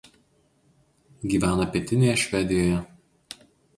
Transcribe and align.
Gyvena 1.33 1.67
pietinėje 1.75 2.17
Švedijoje. 2.25 2.85